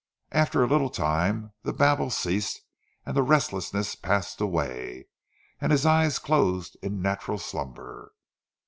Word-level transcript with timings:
After 0.31 0.63
a 0.63 0.67
little 0.67 0.89
time 0.89 1.51
the 1.61 1.71
babble 1.73 2.09
ceased, 2.09 2.61
the 3.05 3.21
restlessness 3.21 3.93
passed 3.93 4.41
away, 4.41 5.05
and 5.59 5.71
his 5.71 5.85
eyes 5.85 6.17
closed 6.17 6.75
in 6.81 7.03
natural 7.03 7.37
slumber. 7.37 8.11